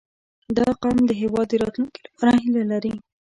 •دا 0.57 0.69
قوم 0.81 0.97
د 1.05 1.11
هېواد 1.21 1.47
د 1.49 1.53
راتلونکي 1.63 1.99
لپاره 2.05 2.31
هیله 2.43 2.63
لري. 2.71 2.93